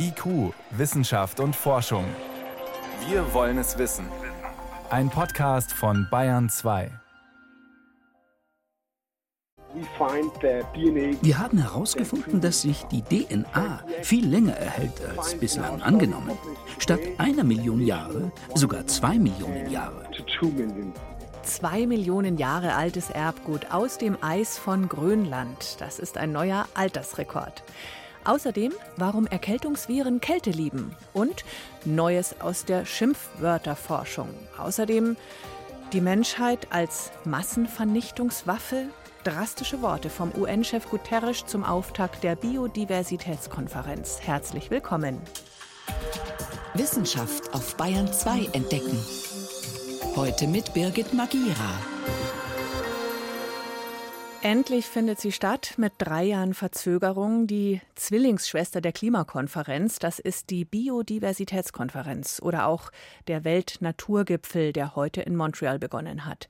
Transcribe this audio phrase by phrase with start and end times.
[0.00, 2.04] IQ, Wissenschaft und Forschung.
[3.08, 4.06] Wir wollen es wissen.
[4.90, 6.90] Ein Podcast von Bayern 2.
[11.20, 16.38] Wir haben herausgefunden, dass sich die DNA viel länger erhält als bislang angenommen.
[16.78, 20.08] Statt einer Million Jahre sogar zwei Millionen Jahre.
[21.42, 25.80] Zwei Millionen Jahre altes Erbgut aus dem Eis von Grönland.
[25.80, 27.64] Das ist ein neuer Altersrekord.
[28.28, 31.46] Außerdem, warum Erkältungsviren Kälte lieben und
[31.86, 34.28] Neues aus der Schimpfwörterforschung.
[34.58, 35.16] Außerdem
[35.94, 38.88] die Menschheit als Massenvernichtungswaffe.
[39.24, 44.20] Drastische Worte vom UN-Chef Guterres zum Auftakt der Biodiversitätskonferenz.
[44.20, 45.22] Herzlich willkommen.
[46.74, 49.02] Wissenschaft auf Bayern 2 entdecken.
[50.16, 51.80] Heute mit Birgit Magira.
[54.40, 57.48] Endlich findet sie statt mit drei Jahren Verzögerung.
[57.48, 62.92] Die Zwillingsschwester der Klimakonferenz, das ist die Biodiversitätskonferenz oder auch
[63.26, 66.48] der Weltnaturgipfel, der heute in Montreal begonnen hat.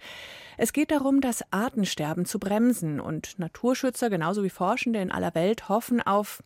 [0.58, 5.70] Es geht darum, das Artensterben zu bremsen und Naturschützer genauso wie Forschende in aller Welt
[5.70, 6.42] hoffen auf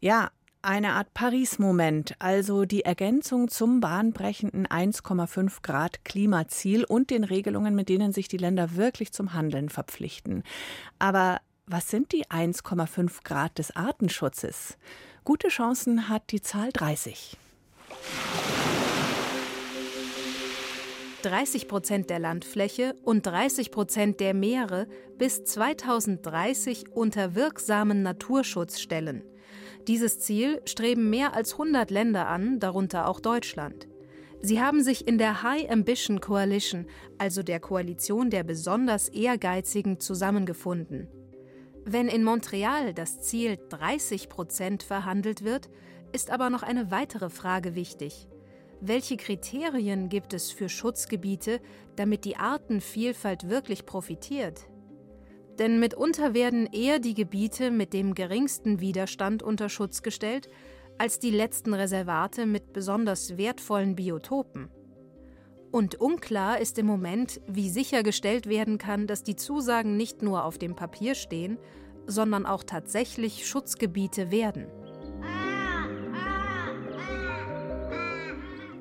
[0.00, 0.30] ja,
[0.66, 7.88] eine Art Paris-Moment, also die Ergänzung zum bahnbrechenden 1,5 Grad Klimaziel und den Regelungen, mit
[7.88, 10.42] denen sich die Länder wirklich zum Handeln verpflichten.
[10.98, 14.76] Aber was sind die 1,5 Grad des Artenschutzes?
[15.24, 17.36] Gute Chancen hat die Zahl 30.
[21.22, 29.22] 30 Prozent der Landfläche und 30 Prozent der Meere bis 2030 unter wirksamen Naturschutz stellen.
[29.86, 33.86] Dieses Ziel streben mehr als 100 Länder an, darunter auch Deutschland.
[34.42, 36.86] Sie haben sich in der High Ambition Coalition,
[37.18, 41.08] also der Koalition der besonders Ehrgeizigen, zusammengefunden.
[41.84, 45.70] Wenn in Montreal das Ziel 30 Prozent verhandelt wird,
[46.12, 48.26] ist aber noch eine weitere Frage wichtig.
[48.80, 51.60] Welche Kriterien gibt es für Schutzgebiete,
[51.94, 54.68] damit die Artenvielfalt wirklich profitiert?
[55.58, 60.48] Denn mitunter werden eher die Gebiete mit dem geringsten Widerstand unter Schutz gestellt,
[60.98, 64.68] als die letzten Reservate mit besonders wertvollen Biotopen.
[65.70, 70.58] Und unklar ist im Moment, wie sichergestellt werden kann, dass die Zusagen nicht nur auf
[70.58, 71.58] dem Papier stehen,
[72.06, 74.66] sondern auch tatsächlich Schutzgebiete werden.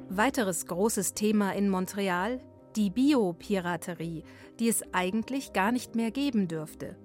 [0.09, 2.39] Weiteres großes Thema in Montreal
[2.75, 4.23] die Biopiraterie,
[4.59, 6.95] die es eigentlich gar nicht mehr geben dürfte.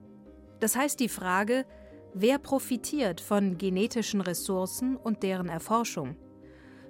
[0.61, 1.65] Das heißt die Frage,
[2.13, 6.17] wer profitiert von genetischen Ressourcen und deren Erforschung?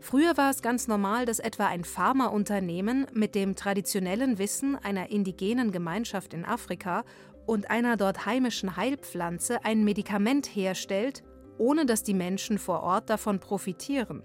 [0.01, 5.73] Früher war es ganz normal, dass etwa ein Pharmaunternehmen mit dem traditionellen Wissen einer indigenen
[5.73, 7.05] Gemeinschaft in Afrika
[7.47, 11.23] und einer dort heimischen Heilpflanze ein Medikament herstellt,
[11.59, 14.23] ohne dass die Menschen vor Ort davon profitieren.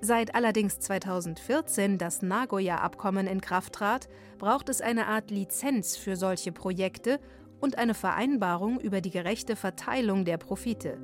[0.00, 4.08] Seit allerdings 2014 das Nagoya-Abkommen in Kraft trat,
[4.38, 7.18] braucht es eine Art Lizenz für solche Projekte
[7.60, 10.98] und eine Vereinbarung über die gerechte Verteilung der Profite.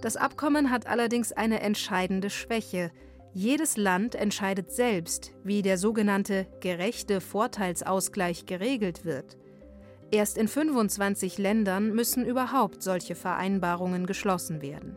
[0.00, 2.90] Das Abkommen hat allerdings eine entscheidende Schwäche.
[3.34, 9.36] Jedes Land entscheidet selbst, wie der sogenannte gerechte Vorteilsausgleich geregelt wird.
[10.10, 14.96] Erst in 25 Ländern müssen überhaupt solche Vereinbarungen geschlossen werden.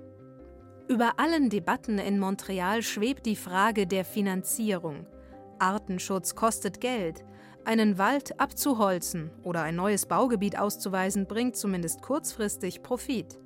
[0.92, 5.08] Über allen Debatten in Montreal schwebt die Frage der Finanzierung.
[5.58, 7.24] Artenschutz kostet Geld.
[7.64, 13.40] Einen Wald abzuholzen oder ein neues Baugebiet auszuweisen, bringt zumindest kurzfristig Profit.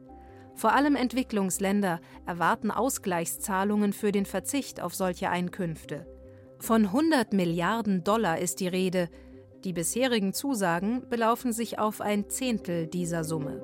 [0.56, 6.08] Vor allem Entwicklungsländer erwarten Ausgleichszahlungen für den Verzicht auf solche Einkünfte.
[6.58, 9.08] Von 100 Milliarden Dollar ist die Rede.
[9.64, 13.62] Die bisherigen Zusagen belaufen sich auf ein Zehntel dieser Summe.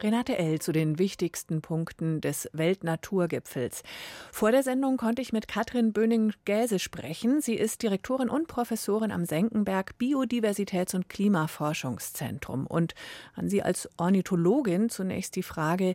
[0.00, 0.60] Renate L.
[0.60, 3.82] zu den wichtigsten Punkten des Weltnaturgipfels.
[4.30, 7.40] Vor der Sendung konnte ich mit Katrin Böning-Gäse sprechen.
[7.40, 12.66] Sie ist Direktorin und Professorin am Senckenberg Biodiversitäts- und Klimaforschungszentrum.
[12.66, 12.94] Und
[13.34, 15.94] an Sie als Ornithologin zunächst die Frage,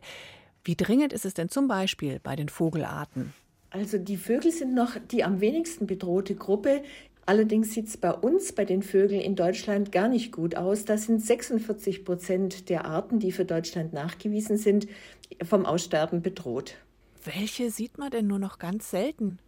[0.64, 3.32] wie dringend ist es denn zum Beispiel bei den Vogelarten?
[3.70, 6.82] Also die Vögel sind noch die am wenigsten bedrohte Gruppe.
[7.26, 10.84] Allerdings sieht es bei uns, bei den Vögeln in Deutschland gar nicht gut aus.
[10.84, 14.86] Das sind 46 Prozent der Arten, die für Deutschland nachgewiesen sind,
[15.42, 16.76] vom Aussterben bedroht.
[17.24, 19.38] Welche sieht man denn nur noch ganz selten?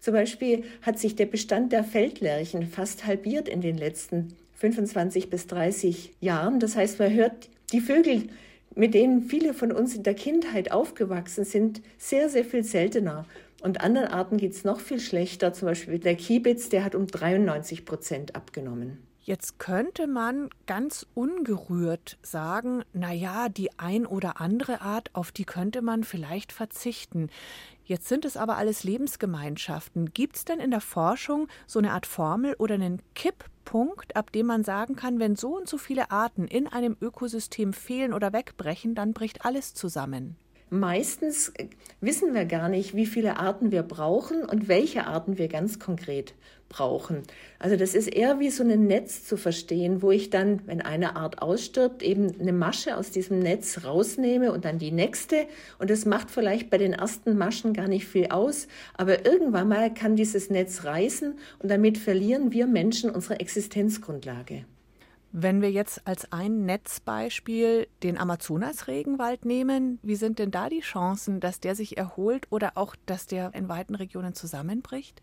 [0.00, 5.48] Zum Beispiel hat sich der Bestand der Feldlerchen fast halbiert in den letzten 25 bis
[5.48, 6.60] 30 Jahren.
[6.60, 8.28] Das heißt, man hört die Vögel,
[8.76, 13.26] mit denen viele von uns in der Kindheit aufgewachsen sind, sehr, sehr viel seltener.
[13.60, 15.52] Und anderen Arten geht es noch viel schlechter.
[15.52, 18.98] Zum Beispiel der Kiebitz, der hat um 93 Prozent abgenommen.
[19.20, 25.44] Jetzt könnte man ganz ungerührt sagen, na ja, die ein oder andere Art, auf die
[25.44, 27.28] könnte man vielleicht verzichten.
[27.84, 30.14] Jetzt sind es aber alles Lebensgemeinschaften.
[30.14, 34.46] Gibt es denn in der Forschung so eine Art Formel oder einen Kipppunkt, ab dem
[34.46, 38.94] man sagen kann, wenn so und so viele Arten in einem Ökosystem fehlen oder wegbrechen,
[38.94, 40.36] dann bricht alles zusammen?
[40.70, 41.66] Meistens äh,
[42.00, 46.34] wissen wir gar nicht, wie viele Arten wir brauchen und welche Arten wir ganz konkret
[46.68, 47.22] brauchen.
[47.58, 51.16] Also das ist eher wie so ein Netz zu verstehen, wo ich dann, wenn eine
[51.16, 55.46] Art ausstirbt, eben eine Masche aus diesem Netz rausnehme und dann die nächste.
[55.78, 59.92] Und das macht vielleicht bei den ersten Maschen gar nicht viel aus, aber irgendwann mal
[59.92, 64.64] kann dieses Netz reißen und damit verlieren wir Menschen unsere Existenzgrundlage.
[65.32, 71.38] Wenn wir jetzt als ein Netzbeispiel den Amazonas-Regenwald nehmen, wie sind denn da die Chancen,
[71.38, 75.20] dass der sich erholt oder auch, dass der in weiten Regionen zusammenbricht?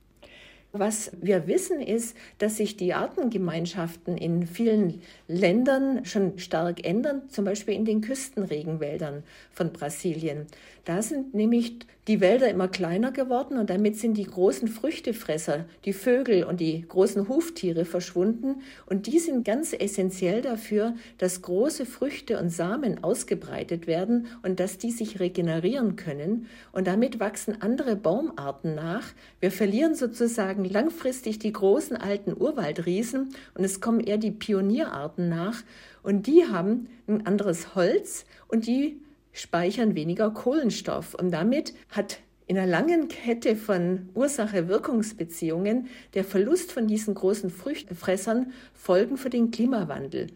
[0.78, 7.46] Was wir wissen ist, dass sich die Artengemeinschaften in vielen Ländern schon stark ändern, zum
[7.46, 10.48] Beispiel in den Küstenregenwäldern von Brasilien.
[10.86, 15.94] Da sind nämlich die Wälder immer kleiner geworden und damit sind die großen Früchtefresser, die
[15.94, 18.62] Vögel und die großen Huftiere verschwunden.
[18.86, 24.78] Und die sind ganz essentiell dafür, dass große Früchte und Samen ausgebreitet werden und dass
[24.78, 26.46] die sich regenerieren können.
[26.72, 29.08] Und damit wachsen andere Baumarten nach.
[29.40, 35.64] Wir verlieren sozusagen langfristig die großen alten Urwaldriesen und es kommen eher die Pionierarten nach.
[36.04, 39.00] Und die haben ein anderes Holz und die
[39.36, 41.14] speichern weniger Kohlenstoff.
[41.14, 48.54] Und damit hat in einer langen Kette von Ursache-Wirkungsbeziehungen der Verlust von diesen großen Früchtefressern
[48.74, 50.28] Folgen für den Klimawandel.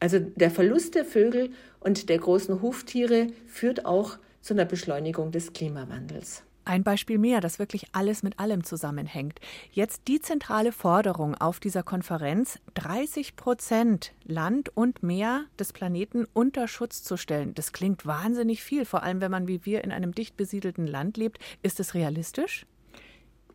[0.00, 1.50] Also der Verlust der Vögel
[1.80, 6.42] und der großen Huftiere führt auch zu einer Beschleunigung des Klimawandels.
[6.68, 9.40] Ein Beispiel mehr, das wirklich alles mit allem zusammenhängt.
[9.72, 16.68] Jetzt die zentrale Forderung auf dieser Konferenz, 30 Prozent Land und Meer des Planeten unter
[16.68, 17.54] Schutz zu stellen.
[17.54, 21.16] Das klingt wahnsinnig viel, vor allem wenn man wie wir in einem dicht besiedelten Land
[21.16, 21.38] lebt.
[21.62, 22.66] Ist es realistisch?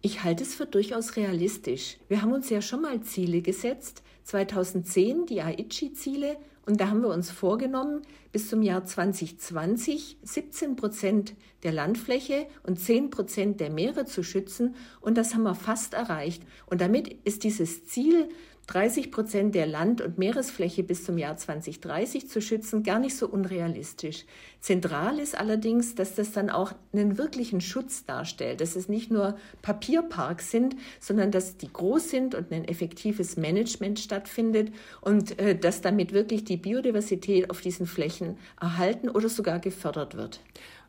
[0.01, 1.97] Ich halte es für durchaus realistisch.
[2.07, 4.01] Wir haben uns ja schon mal Ziele gesetzt.
[4.23, 11.35] 2010 die Aichi-Ziele und da haben wir uns vorgenommen, bis zum Jahr 2020 17 Prozent
[11.63, 14.75] der Landfläche und 10 Prozent der Meere zu schützen.
[15.01, 16.43] Und das haben wir fast erreicht.
[16.65, 18.29] Und damit ist dieses Ziel
[18.67, 23.27] 30 Prozent der Land- und Meeresfläche bis zum Jahr 2030 zu schützen, gar nicht so
[23.27, 24.25] unrealistisch.
[24.61, 29.37] Zentral ist allerdings, dass das dann auch einen wirklichen Schutz darstellt, dass es nicht nur
[29.61, 34.71] Papierparks sind, sondern dass die groß sind und ein effektives Management stattfindet
[35.01, 40.39] und äh, dass damit wirklich die Biodiversität auf diesen Flächen erhalten oder sogar gefördert wird.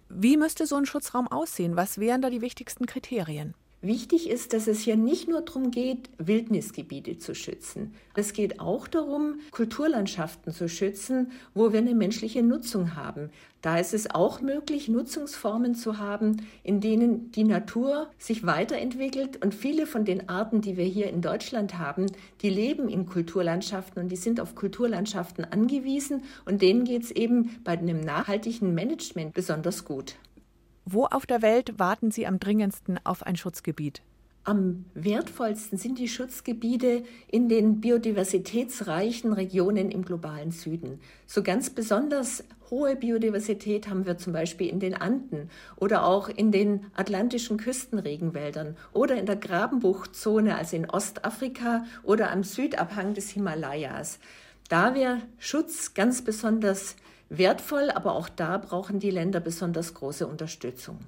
[0.09, 1.77] Wie müsste so ein Schutzraum aussehen?
[1.77, 3.55] Was wären da die wichtigsten Kriterien?
[3.85, 7.93] Wichtig ist, dass es hier nicht nur darum geht, Wildnisgebiete zu schützen.
[8.15, 13.29] Es geht auch darum, Kulturlandschaften zu schützen, wo wir eine menschliche Nutzung haben.
[13.61, 19.45] Da ist es auch möglich, Nutzungsformen zu haben, in denen die Natur sich weiterentwickelt.
[19.45, 22.07] Und viele von den Arten, die wir hier in Deutschland haben,
[22.41, 26.23] die leben in Kulturlandschaften und die sind auf Kulturlandschaften angewiesen.
[26.47, 30.15] Und denen geht es eben bei einem nachhaltigen Management besonders gut.
[30.85, 34.03] Wo auf der Welt warten Sie am dringendsten auf ein Schutzgebiet?
[34.47, 41.01] Am wertvollsten sind die Schutzgebiete in den biodiversitätsreichen Regionen im globalen Süden.
[41.25, 46.53] So ganz besonders hohe Biodiversität haben wir zum Beispiel in den Anden oder auch in
[46.53, 54.19] den atlantischen Küstenregenwäldern oder in der Grabenbuchtzone, also in Ostafrika oder am Südabhang des Himalayas.
[54.69, 56.97] Da wäre Schutz ganz besonders
[57.39, 60.99] wertvoll, aber auch da brauchen die Länder besonders große Unterstützung.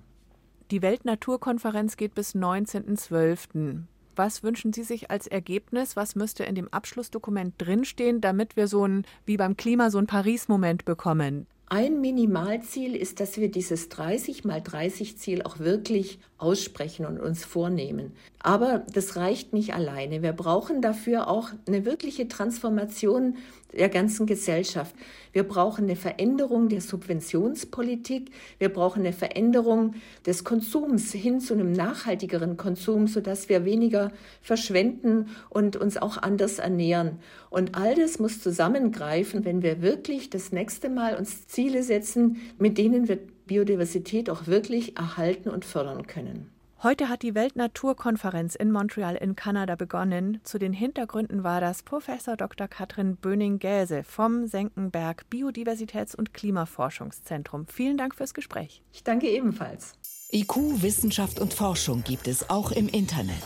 [0.71, 3.83] Die Weltnaturkonferenz geht bis 19.12.
[4.17, 5.95] Was wünschen Sie sich als Ergebnis?
[5.95, 10.07] Was müsste in dem Abschlussdokument drinstehen, damit wir so ein, wie beim Klima, so ein
[10.07, 11.47] Paris-Moment bekommen?
[11.69, 17.45] Ein Minimalziel ist, dass wir dieses 30 mal 30 Ziel auch wirklich aussprechen und uns
[17.45, 18.13] vornehmen.
[18.39, 20.23] Aber das reicht nicht alleine.
[20.23, 23.37] Wir brauchen dafür auch eine wirkliche Transformation
[23.77, 24.95] der ganzen Gesellschaft.
[25.33, 28.31] Wir brauchen eine Veränderung der Subventionspolitik.
[28.59, 29.95] Wir brauchen eine Veränderung
[30.25, 36.59] des Konsums hin zu einem nachhaltigeren Konsum, sodass wir weniger verschwenden und uns auch anders
[36.59, 37.19] ernähren.
[37.51, 42.77] Und all das muss zusammengreifen, wenn wir wirklich das nächste Mal uns Ziele setzen, mit
[42.77, 46.51] denen wir Biodiversität auch wirklich erhalten und fördern können.
[46.83, 50.41] Heute hat die Weltnaturkonferenz in Montreal in Kanada begonnen.
[50.45, 52.69] Zu den Hintergründen war das Professor Dr.
[52.69, 57.67] Katrin Böning-Gäse vom Senckenberg Biodiversitäts- und Klimaforschungszentrum.
[57.69, 58.83] Vielen Dank fürs Gespräch.
[58.93, 59.95] Ich danke ebenfalls.
[60.33, 63.43] IQ, Wissenschaft und Forschung gibt es auch im Internet.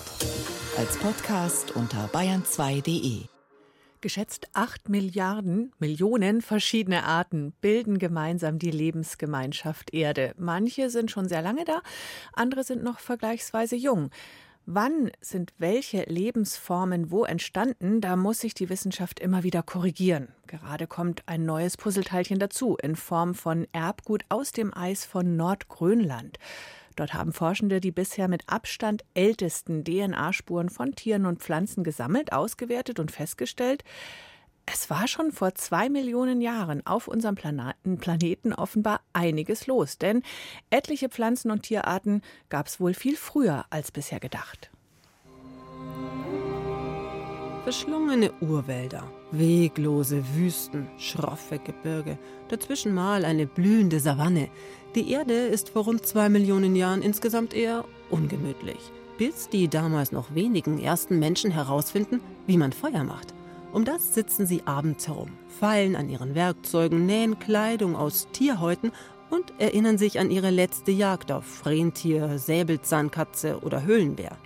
[0.76, 3.39] Als Podcast unter bayern2.de.
[4.00, 10.34] Geschätzt acht Milliarden, Millionen verschiedene Arten bilden gemeinsam die Lebensgemeinschaft Erde.
[10.38, 11.82] Manche sind schon sehr lange da,
[12.32, 14.10] andere sind noch vergleichsweise jung.
[14.64, 20.28] Wann sind welche Lebensformen wo entstanden, da muss sich die Wissenschaft immer wieder korrigieren.
[20.46, 26.38] Gerade kommt ein neues Puzzleteilchen dazu in Form von Erbgut aus dem Eis von Nordgrönland.
[26.96, 32.98] Dort haben Forschende die bisher mit Abstand ältesten DNA-Spuren von Tieren und Pflanzen gesammelt, ausgewertet
[32.98, 33.84] und festgestellt,
[34.72, 40.22] es war schon vor zwei Millionen Jahren auf unserem Planeten offenbar einiges los, denn
[40.70, 44.70] etliche Pflanzen- und Tierarten gab es wohl viel früher als bisher gedacht.
[47.64, 52.18] Verschlungene Urwälder, weglose Wüsten, schroffe Gebirge,
[52.48, 54.48] dazwischen mal eine blühende Savanne.
[54.94, 58.78] Die Erde ist vor rund zwei Millionen Jahren insgesamt eher ungemütlich,
[59.18, 63.34] bis die damals noch wenigen ersten Menschen herausfinden, wie man Feuer macht.
[63.72, 68.90] Um das sitzen sie abends herum, feilen an ihren Werkzeugen, nähen Kleidung aus Tierhäuten
[69.30, 74.36] und erinnern sich an ihre letzte Jagd auf Rentier, Säbelzahnkatze oder Höhlenbär.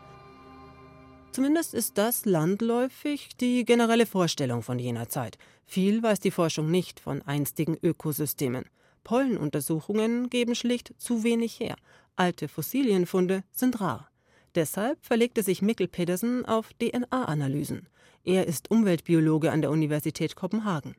[1.35, 5.37] Zumindest ist das landläufig die generelle Vorstellung von jener Zeit.
[5.67, 8.67] Viel weiß die Forschung nicht von einstigen Ökosystemen.
[9.03, 11.75] Pollenuntersuchungen geben schlicht zu wenig her.
[12.15, 14.13] Alte Fossilienfunde sind rar.
[14.55, 17.89] Deshalb verlegte sich Mikkel Pedersen auf DNA-Analysen.
[18.27, 20.95] Er ist Umweltbiologe an der Universität Kopenhagen.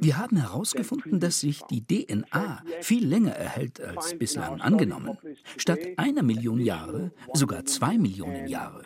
[0.00, 5.18] Wir haben herausgefunden, dass sich die DNA viel länger erhält als bislang angenommen.
[5.56, 8.82] Statt einer Million Jahre sogar zwei Millionen Jahre.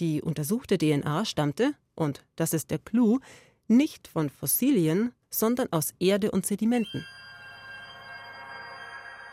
[0.00, 3.18] Die untersuchte DNA stammte, und das ist der Clou,
[3.66, 7.04] nicht von Fossilien, sondern aus Erde und Sedimenten.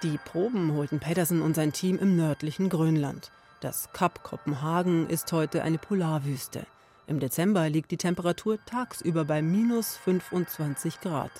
[0.03, 3.31] Die Proben holten Pedersen und sein Team im nördlichen Grönland.
[3.61, 6.67] Das Kap Kopenhagen ist heute eine Polarwüste.
[7.07, 11.31] Im Dezember liegt die Temperatur tagsüber bei minus 25 Grad.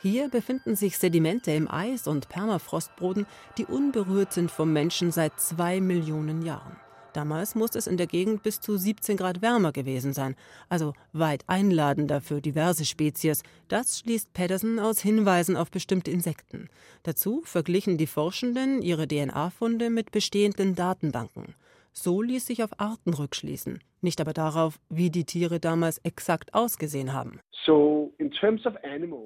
[0.00, 3.26] Hier befinden sich Sedimente im Eis und Permafrostboden,
[3.58, 6.76] die unberührt sind vom Menschen seit zwei Millionen Jahren.
[7.16, 10.36] Damals muss es in der Gegend bis zu 17 Grad wärmer gewesen sein,
[10.68, 13.42] also weit einladender für diverse Spezies.
[13.68, 16.68] Das schließt Pedersen aus Hinweisen auf bestimmte Insekten.
[17.04, 21.54] Dazu verglichen die Forschenden ihre DNA-Funde mit bestehenden Datenbanken.
[21.94, 27.14] So ließ sich auf Arten rückschließen, nicht aber darauf, wie die Tiere damals exakt ausgesehen
[27.14, 27.40] haben.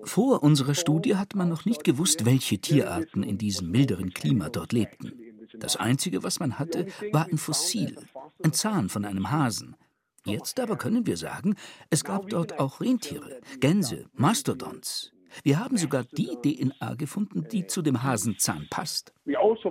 [0.04, 4.72] Vor unserer Studie hat man noch nicht gewusst, welche Tierarten in diesem milderen Klima dort
[4.72, 5.29] lebten.
[5.58, 7.96] Das Einzige, was man hatte, war ein Fossil,
[8.42, 9.76] ein Zahn von einem Hasen.
[10.24, 11.56] Jetzt aber können wir sagen,
[11.88, 15.12] es gab dort auch Rentiere, Gänse, Mastodons.
[15.44, 19.12] Wir haben sogar die DNA gefunden, die zu dem Hasenzahn passt.
[19.26, 19.70] Also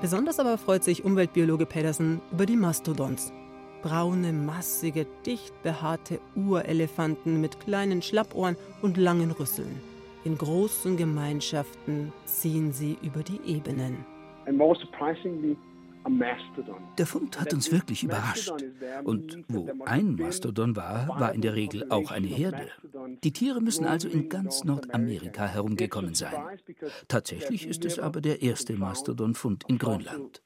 [0.00, 3.32] Besonders aber freut sich Umweltbiologe Pedersen über die Mastodons.
[3.82, 9.80] Braune, massige, dicht behaarte Urelefanten mit kleinen Schlappohren und langen Rüsseln.
[10.24, 14.04] In großen Gemeinschaften ziehen sie über die Ebenen.
[16.96, 18.50] Der Fund hat uns wirklich überrascht.
[19.04, 22.68] Und wo ein Mastodon war, war in der Regel auch eine Herde.
[23.22, 26.34] Die Tiere müssen also in ganz Nordamerika herumgekommen sein.
[27.08, 30.42] Tatsächlich ist es aber der erste Mastodon-Fund in Grönland.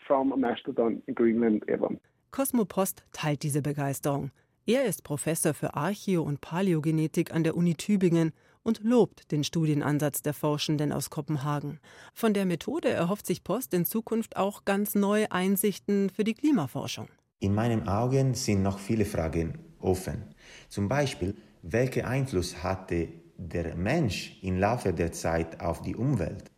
[2.30, 4.30] Cosmopost teilt diese Begeisterung.
[4.66, 10.22] Er ist Professor für Archäo- und Paläogenetik an der Uni Tübingen und lobt den Studienansatz
[10.22, 11.80] der Forschenden aus Kopenhagen.
[12.14, 17.08] Von der Methode erhofft sich Post in Zukunft auch ganz neue Einsichten für die Klimaforschung.
[17.40, 20.34] In meinen Augen sind noch viele Fragen offen.
[20.68, 26.50] Zum Beispiel, welchen Einfluss hatte der Mensch im Laufe der Zeit auf die Umwelt?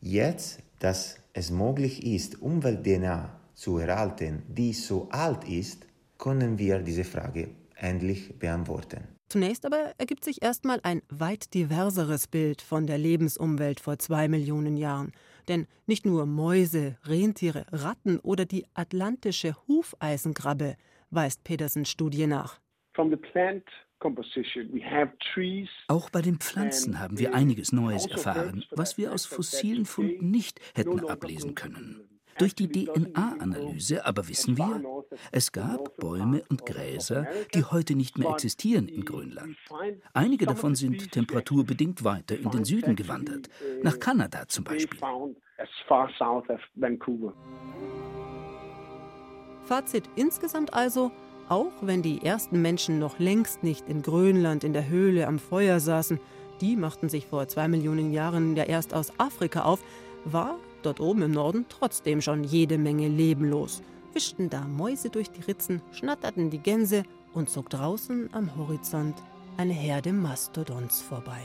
[0.00, 5.86] Jetzt, dass es möglich ist, Umwelt-DNA zu erhalten, die so alt ist,
[6.16, 9.19] können wir diese Frage endlich beantworten.
[9.30, 14.76] Zunächst aber ergibt sich erstmal ein weit diverseres Bild von der Lebensumwelt vor zwei Millionen
[14.76, 15.12] Jahren.
[15.46, 20.76] Denn nicht nur Mäuse, Rentiere, Ratten oder die atlantische Hufeisenkrabbe
[21.10, 22.60] weist Petersens Studie nach.
[25.86, 30.32] Auch bei den Pflanzen haben wir einiges Neues also erfahren, was wir aus fossilen Funden
[30.32, 32.09] nicht hätten ablesen können.
[32.40, 34.82] Durch die DNA-Analyse aber wissen wir,
[35.30, 39.58] es gab Bäume und Gräser, die heute nicht mehr existieren in Grönland.
[40.14, 43.50] Einige davon sind temperaturbedingt weiter in den Süden gewandert,
[43.82, 44.98] nach Kanada zum Beispiel.
[49.66, 51.12] Fazit insgesamt also,
[51.50, 55.78] auch wenn die ersten Menschen noch längst nicht in Grönland in der Höhle am Feuer
[55.78, 56.18] saßen,
[56.62, 59.84] die machten sich vor zwei Millionen Jahren ja erst aus Afrika auf,
[60.24, 63.82] war dort oben im Norden trotzdem schon jede Menge Leben los.
[64.12, 69.16] Wischten da Mäuse durch die Ritzen, schnatterten die Gänse und zog draußen am Horizont
[69.56, 71.42] eine Herde Mastodons vorbei.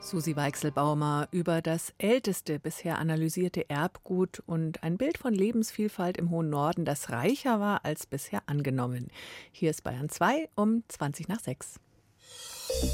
[0.00, 6.48] Susi Weichselbaumer über das älteste bisher analysierte Erbgut und ein Bild von Lebensvielfalt im hohen
[6.48, 9.08] Norden, das reicher war als bisher angenommen.
[9.52, 11.78] Hier ist Bayern 2 um 20 nach 6.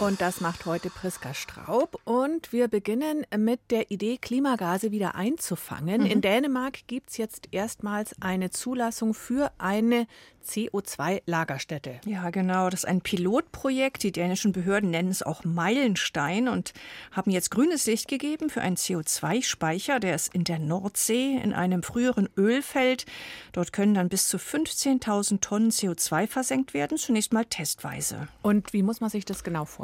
[0.00, 2.00] Und das macht heute Priska Straub.
[2.04, 6.02] Und wir beginnen mit der Idee, Klimagase wieder einzufangen.
[6.02, 6.06] Mhm.
[6.06, 10.06] In Dänemark gibt es jetzt erstmals eine Zulassung für eine
[10.44, 12.00] CO2-Lagerstätte.
[12.04, 12.68] Ja, genau.
[12.68, 14.02] Das ist ein Pilotprojekt.
[14.02, 16.74] Die dänischen Behörden nennen es auch Meilenstein und
[17.12, 20.00] haben jetzt grünes Licht gegeben für einen CO2-Speicher.
[20.00, 23.06] Der ist in der Nordsee in einem früheren Ölfeld.
[23.52, 28.28] Dort können dann bis zu 15.000 Tonnen CO2 versenkt werden, zunächst mal testweise.
[28.42, 29.83] Und wie muss man sich das genau vorstellen?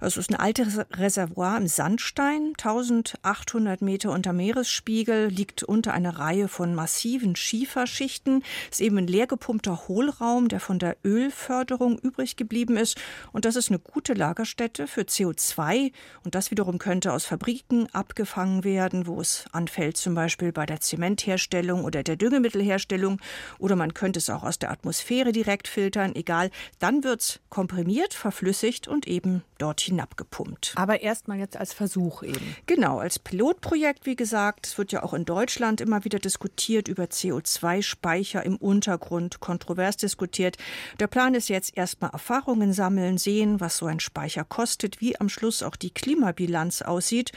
[0.00, 6.48] Es ist ein altes Reservoir im Sandstein, 1800 Meter unter Meeresspiegel, liegt unter einer Reihe
[6.48, 12.36] von massiven Schieferschichten, ist eben ein leer gepumpter guter Hohlraum, der von der Ölförderung übrig
[12.36, 12.96] geblieben ist.
[13.32, 15.92] Und das ist eine gute Lagerstätte für CO2.
[16.24, 20.80] Und das wiederum könnte aus Fabriken abgefangen werden, wo es anfällt, zum Beispiel bei der
[20.80, 23.20] Zementherstellung oder der Düngemittelherstellung.
[23.58, 26.14] Oder man könnte es auch aus der Atmosphäre direkt filtern.
[26.14, 26.50] Egal.
[26.78, 30.72] Dann wird es komprimiert, verflüssigt und eben dort hinabgepumpt.
[30.76, 32.56] Aber erstmal jetzt als Versuch eben.
[32.66, 34.66] Genau, als Pilotprojekt, wie gesagt.
[34.66, 40.56] Es wird ja auch in Deutschland immer wieder diskutiert über CO2-Speicher im Untergrund, kontrovers diskutiert.
[41.00, 45.28] Der Plan ist jetzt erstmal Erfahrungen sammeln, sehen, was so ein Speicher kostet, wie am
[45.28, 47.32] Schluss auch die Klimabilanz aussieht.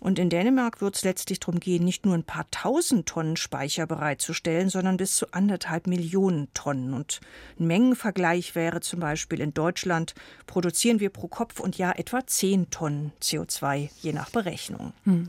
[0.00, 3.86] Und in Dänemark wird es letztlich darum gehen, nicht nur ein paar tausend Tonnen Speicher
[3.86, 6.94] bereitzustellen, sondern bis zu anderthalb Millionen Tonnen.
[6.94, 7.20] Und
[7.58, 10.14] ein Mengenvergleich wäre zum Beispiel in Deutschland
[10.46, 14.92] produzieren wir pro Kopf und Jahr etwa zehn Tonnen CO2, je nach Berechnung.
[15.04, 15.26] Hm.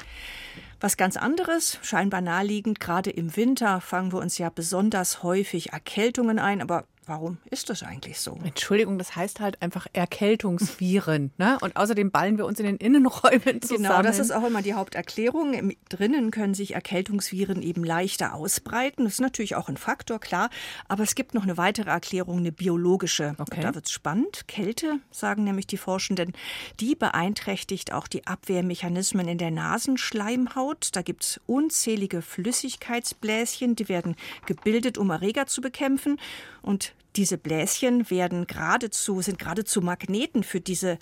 [0.80, 6.40] Was ganz anderes, scheinbar naheliegend, gerade im Winter fangen wir uns ja besonders häufig Erkältungen
[6.40, 8.38] ein, aber Warum ist das eigentlich so?
[8.44, 11.32] Entschuldigung, das heißt halt einfach Erkältungsviren.
[11.38, 11.58] ne?
[11.62, 13.82] Und außerdem ballen wir uns in den Innenräumen zusammen.
[13.92, 15.74] Genau, das ist auch immer die Haupterklärung.
[15.90, 19.06] Drinnen können sich Erkältungsviren eben leichter ausbreiten.
[19.06, 20.50] Das ist natürlich auch ein Faktor, klar.
[20.88, 23.36] Aber es gibt noch eine weitere Erklärung, eine biologische.
[23.40, 23.62] Okay.
[23.62, 24.48] Da wird es spannend.
[24.48, 26.34] Kälte, sagen nämlich die Forschenden,
[26.80, 30.90] die beeinträchtigt auch die Abwehrmechanismen in der Nasenschleimhaut.
[30.94, 36.20] Da gibt es unzählige Flüssigkeitsbläschen, die werden gebildet, um Erreger zu bekämpfen.
[36.62, 40.98] Und diese Bläschen werden geradezu, sind geradezu Magneten für diese,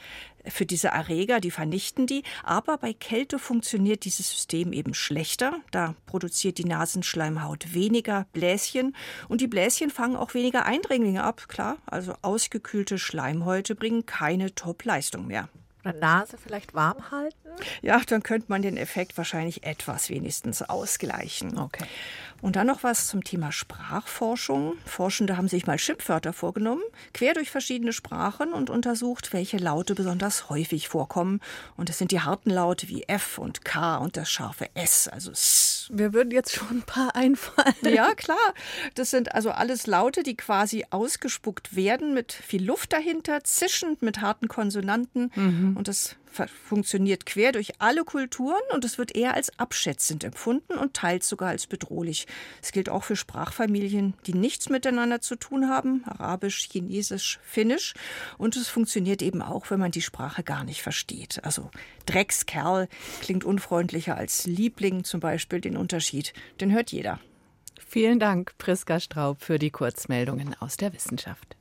[0.45, 2.23] für diese Erreger, die vernichten die.
[2.43, 5.59] Aber bei Kälte funktioniert dieses System eben schlechter.
[5.71, 8.95] Da produziert die Nasenschleimhaut weniger Bläschen
[9.27, 11.47] und die Bläschen fangen auch weniger Eindringlinge ab.
[11.47, 15.49] Klar, also ausgekühlte Schleimhäute bringen keine Top-Leistung mehr.
[15.83, 17.35] Oder Nase vielleicht warm halten?
[17.81, 21.57] Ja, dann könnte man den Effekt wahrscheinlich etwas wenigstens ausgleichen.
[21.57, 21.85] Okay.
[22.41, 24.77] Und dann noch was zum Thema Sprachforschung.
[24.85, 26.81] Forschende haben sich mal Schimpfwörter vorgenommen,
[27.13, 31.41] quer durch verschiedene Sprachen und untersucht, welche Laute besonders häufig vorkommen.
[31.75, 35.31] Und das sind die harten Laute wie F und K und das scharfe S, also
[35.31, 35.89] S.
[35.91, 37.75] Wir würden jetzt schon ein paar einfallen.
[37.81, 38.37] Ja, klar.
[38.95, 44.21] Das sind also alles Laute, die quasi ausgespuckt werden mit viel Luft dahinter, zischend mit
[44.21, 45.31] harten Konsonanten.
[45.35, 45.68] Mhm.
[45.77, 46.15] Und das
[46.47, 51.49] funktioniert quer durch alle Kulturen und es wird eher als abschätzend empfunden und teils sogar
[51.49, 52.27] als bedrohlich.
[52.61, 57.93] Es gilt auch für Sprachfamilien, die nichts miteinander zu tun haben, Arabisch, Chinesisch, Finnisch.
[58.37, 61.43] Und es funktioniert eben auch, wenn man die Sprache gar nicht versteht.
[61.43, 61.71] Also
[62.05, 62.87] Dreckskerl
[63.21, 65.61] klingt unfreundlicher als Liebling zum Beispiel.
[65.61, 67.19] Den Unterschied, den hört jeder.
[67.87, 71.58] Vielen Dank, Priska Straub, für die Kurzmeldungen aus der Wissenschaft.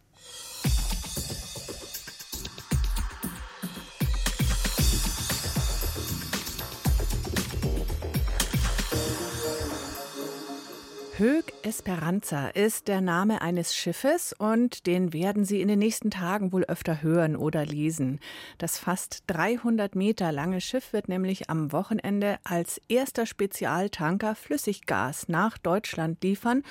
[11.18, 16.52] Hög Esperanza ist der Name eines Schiffes und den werden Sie in den nächsten Tagen
[16.52, 18.20] wohl öfter hören oder lesen.
[18.58, 25.58] Das fast 300 Meter lange Schiff wird nämlich am Wochenende als erster Spezialtanker Flüssiggas nach
[25.58, 26.62] Deutschland liefern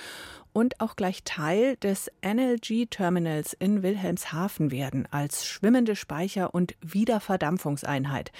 [0.53, 8.31] und auch gleich Teil des NLG Terminals in Wilhelmshaven werden als schwimmende Speicher und Wiederverdampfungseinheit.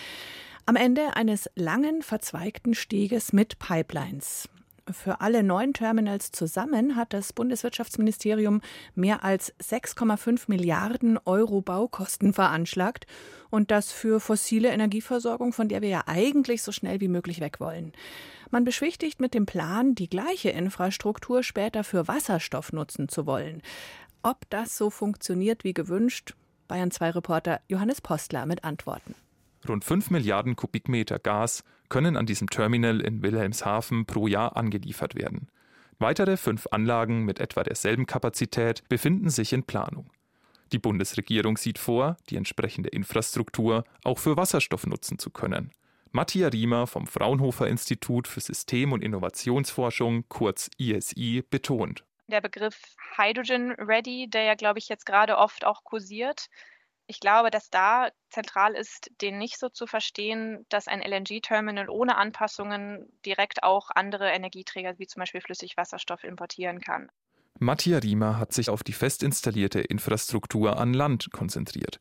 [0.65, 4.47] Am Ende eines langen, verzweigten Steges mit Pipelines.
[4.91, 8.61] Für alle neun Terminals zusammen hat das Bundeswirtschaftsministerium
[8.95, 13.05] mehr als 6,5 Milliarden Euro Baukosten veranschlagt.
[13.49, 17.59] Und das für fossile Energieversorgung, von der wir ja eigentlich so schnell wie möglich weg
[17.59, 17.91] wollen.
[18.49, 23.61] Man beschwichtigt mit dem Plan, die gleiche Infrastruktur später für Wasserstoff nutzen zu wollen.
[24.23, 26.35] Ob das so funktioniert wie gewünscht,
[26.67, 29.15] Bayern 2 Reporter Johannes Postler mit Antworten.
[29.67, 35.47] Rund 5 Milliarden Kubikmeter Gas können an diesem Terminal in Wilhelmshaven pro Jahr angeliefert werden.
[35.99, 40.11] Weitere fünf Anlagen mit etwa derselben Kapazität befinden sich in Planung.
[40.71, 45.71] Die Bundesregierung sieht vor, die entsprechende Infrastruktur auch für Wasserstoff nutzen zu können.
[46.11, 52.03] Matthias Riemer vom Fraunhofer Institut für System- und Innovationsforschung, kurz ISI, betont.
[52.27, 56.47] Der Begriff Hydrogen Ready, der ja, glaube ich, jetzt gerade oft auch kursiert,
[57.07, 62.17] ich glaube, dass da zentral ist, den nicht so zu verstehen, dass ein LNG-Terminal ohne
[62.17, 67.09] Anpassungen direkt auch andere Energieträger wie zum Beispiel Flüssigwasserstoff importieren kann.
[67.59, 71.99] Mattia Riemer hat sich auf die fest installierte Infrastruktur an Land konzentriert,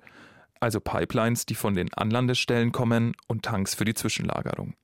[0.60, 4.74] also Pipelines, die von den Anlandestellen kommen und Tanks für die Zwischenlagerung.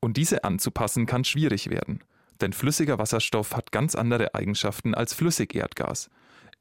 [0.00, 2.02] Und diese anzupassen kann schwierig werden,
[2.40, 6.08] denn flüssiger Wasserstoff hat ganz andere Eigenschaften als Flüssigerdgas.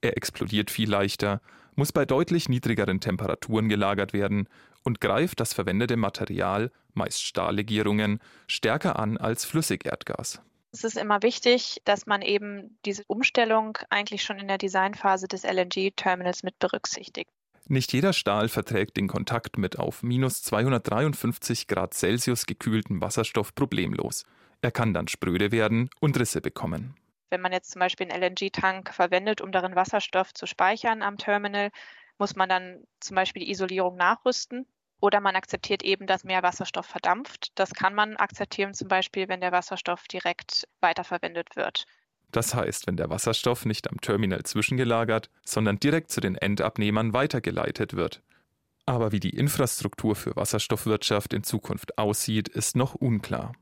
[0.02, 1.42] Er explodiert viel leichter,
[1.76, 4.48] muss bei deutlich niedrigeren Temperaturen gelagert werden
[4.84, 10.42] und greift das verwendete Material, meist Stahllegierungen, stärker an als Flüssigerdgas.
[10.74, 15.44] Es ist immer wichtig, dass man eben diese Umstellung eigentlich schon in der Designphase des
[15.44, 17.30] LNG-Terminals mit berücksichtigt.
[17.68, 24.26] Nicht jeder Stahl verträgt den Kontakt mit auf minus 253 Grad Celsius gekühlten Wasserstoff problemlos.
[24.62, 26.96] Er kann dann spröde werden und Risse bekommen.
[27.32, 31.72] Wenn man jetzt zum Beispiel einen LNG-Tank verwendet, um darin Wasserstoff zu speichern am Terminal,
[32.20, 34.68] muss man dann zum Beispiel die Isolierung nachrüsten
[35.00, 37.52] oder man akzeptiert eben, dass mehr Wasserstoff verdampft.
[37.56, 41.86] Das kann man akzeptieren, zum Beispiel, wenn der Wasserstoff direkt weiterverwendet wird.
[42.32, 47.96] Das heißt, wenn der Wasserstoff nicht am Terminal zwischengelagert, sondern direkt zu den Endabnehmern weitergeleitet
[47.96, 48.22] wird.
[48.86, 53.54] Aber wie die Infrastruktur für Wasserstoffwirtschaft in Zukunft aussieht, ist noch unklar.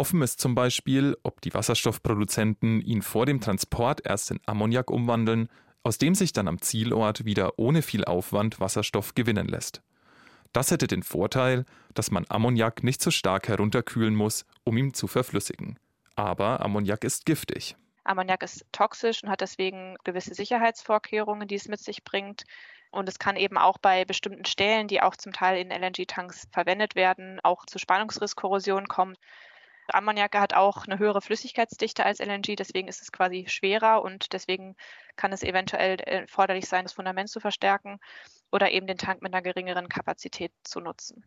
[0.00, 5.50] Offen ist zum Beispiel, ob die Wasserstoffproduzenten ihn vor dem Transport erst in Ammoniak umwandeln,
[5.82, 9.82] aus dem sich dann am Zielort wieder ohne viel Aufwand Wasserstoff gewinnen lässt.
[10.54, 15.06] Das hätte den Vorteil, dass man Ammoniak nicht so stark herunterkühlen muss, um ihn zu
[15.06, 15.78] verflüssigen.
[16.16, 17.76] Aber Ammoniak ist giftig.
[18.04, 22.44] Ammoniak ist toxisch und hat deswegen gewisse Sicherheitsvorkehrungen, die es mit sich bringt.
[22.90, 26.94] Und es kann eben auch bei bestimmten Stellen, die auch zum Teil in LNG-Tanks verwendet
[26.94, 29.14] werden, auch zu Spannungsrisskorrosion kommen.
[29.94, 34.76] Ammoniak hat auch eine höhere Flüssigkeitsdichte als LNG, deswegen ist es quasi schwerer und deswegen
[35.16, 37.98] kann es eventuell erforderlich sein, das Fundament zu verstärken
[38.50, 41.24] oder eben den Tank mit einer geringeren Kapazität zu nutzen.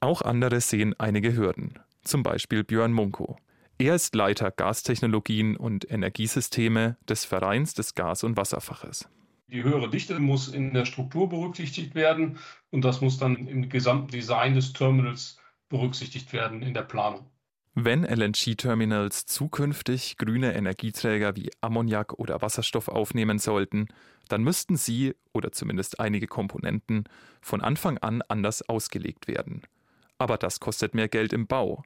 [0.00, 3.36] Auch andere sehen einige Hürden, zum Beispiel Björn Munko.
[3.78, 9.08] Er ist Leiter Gastechnologien und Energiesysteme des Vereins des Gas- und Wasserfaches.
[9.48, 12.38] Die höhere Dichte muss in der Struktur berücksichtigt werden
[12.70, 17.30] und das muss dann im gesamten Design des Terminals berücksichtigt werden in der Planung.
[17.78, 23.88] Wenn LNG-Terminals zukünftig grüne Energieträger wie Ammoniak oder Wasserstoff aufnehmen sollten,
[24.28, 27.04] dann müssten sie, oder zumindest einige Komponenten,
[27.42, 29.60] von Anfang an anders ausgelegt werden.
[30.16, 31.82] Aber das kostet mehr Geld im Bau.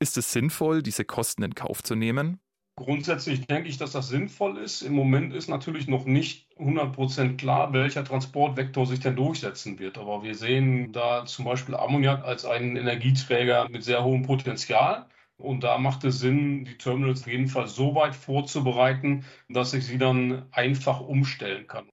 [0.00, 2.40] Ist es sinnvoll, diese Kosten in Kauf zu nehmen?
[2.76, 4.80] Grundsätzlich denke ich, dass das sinnvoll ist.
[4.80, 9.98] Im Moment ist natürlich noch nicht 100% klar, welcher Transportvektor sich denn durchsetzen wird.
[9.98, 15.06] Aber wir sehen da zum Beispiel Ammoniak als einen Energieträger mit sehr hohem Potenzial.
[15.36, 19.84] Und da macht es Sinn, die Terminals auf jeden Fall so weit vorzubereiten, dass ich
[19.86, 21.88] sie dann einfach umstellen kann.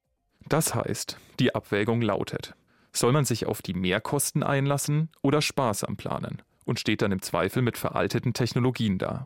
[0.47, 2.55] Das heißt, die Abwägung lautet,
[2.93, 7.61] soll man sich auf die Mehrkosten einlassen oder sparsam planen und steht dann im Zweifel
[7.61, 9.25] mit veralteten Technologien da.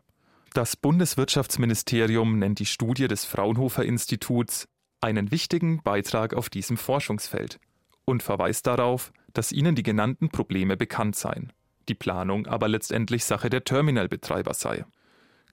[0.54, 4.68] Das Bundeswirtschaftsministerium nennt die Studie des Fraunhofer Instituts
[5.02, 7.60] einen wichtigen Beitrag auf diesem Forschungsfeld
[8.06, 11.52] und verweist darauf, dass ihnen die genannten Probleme bekannt seien
[11.88, 14.84] die Planung aber letztendlich Sache der Terminalbetreiber sei.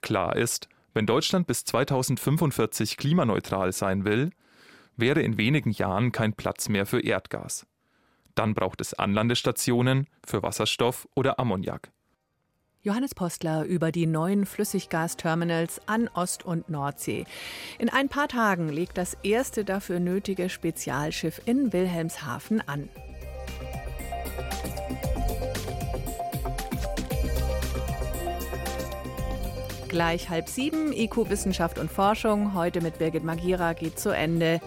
[0.00, 4.30] Klar ist, wenn Deutschland bis 2045 klimaneutral sein will,
[4.96, 7.66] wäre in wenigen Jahren kein Platz mehr für Erdgas.
[8.34, 11.90] Dann braucht es Anlandestationen für Wasserstoff oder Ammoniak.
[12.84, 17.26] Johannes Postler über die neuen Flüssiggasterminals an Ost- und Nordsee.
[17.78, 22.88] In ein paar Tagen legt das erste dafür nötige Spezialschiff in Wilhelmshaven an.
[29.86, 32.54] Gleich halb sieben, IQ Wissenschaft und Forschung.
[32.54, 34.60] Heute mit Birgit Magira geht zu Ende.